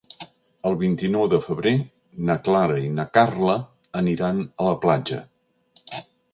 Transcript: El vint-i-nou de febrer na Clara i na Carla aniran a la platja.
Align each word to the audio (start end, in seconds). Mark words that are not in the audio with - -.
El 0.69 0.77
vint-i-nou 0.83 1.27
de 1.33 1.39
febrer 1.43 1.73
na 2.31 2.39
Clara 2.49 2.79
i 2.87 2.91
na 2.97 3.07
Carla 3.19 3.61
aniran 4.03 4.43
a 4.45 4.69
la 4.73 4.77
platja. 4.89 5.25